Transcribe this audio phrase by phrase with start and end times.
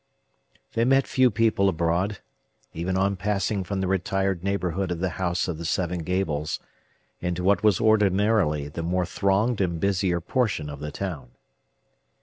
[0.73, 2.21] They met few people abroad,
[2.73, 6.59] even on passing from the retired neighborhood of the House of the Seven Gables
[7.19, 11.33] into what was ordinarily the more thronged and busier portion of the town.